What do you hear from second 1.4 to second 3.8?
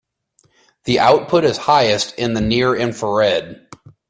is highest in the near infrared.